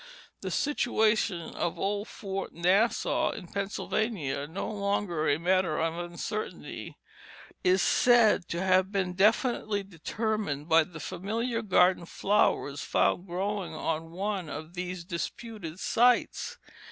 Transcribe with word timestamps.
The 0.41 0.49
situation 0.49 1.53
of 1.53 1.77
old 1.77 2.07
Fort 2.07 2.53
Nassau, 2.53 3.29
in 3.33 3.47
Pennsylvania, 3.47 4.47
so 4.51 4.67
long 4.71 5.07
a 5.11 5.37
matter 5.37 5.77
of 5.77 5.93
uncertainty, 5.95 6.97
is 7.63 7.83
said 7.83 8.47
to 8.47 8.63
have 8.63 8.91
been 8.91 9.13
definitely 9.13 9.83
determined 9.83 10.67
by 10.67 10.85
the 10.85 10.99
familiar 10.99 11.61
garden 11.61 12.05
flowers 12.07 12.81
found 12.81 13.27
growing 13.27 13.75
on 13.75 14.09
one 14.09 14.49
of 14.49 14.73
these 14.73 15.05
disputed 15.05 15.79
sites. 15.79 16.57